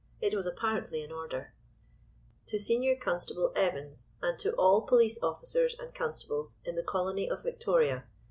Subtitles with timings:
[0.19, 1.53] It was apparently in order:—
[2.47, 7.43] "To Senior Constable Evans and to all Police Officers and Constables in the Colony of
[7.43, 8.05] Victoria.